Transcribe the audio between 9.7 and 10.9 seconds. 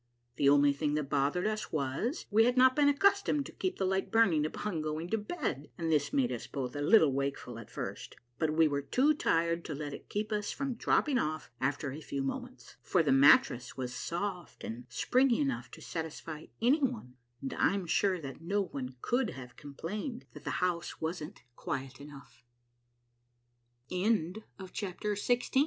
let it keep us from